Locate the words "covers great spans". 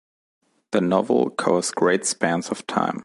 1.29-2.49